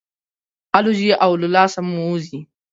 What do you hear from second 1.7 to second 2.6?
مو وځي.